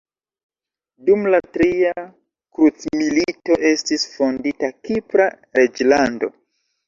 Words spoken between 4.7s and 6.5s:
Kipra reĝlando.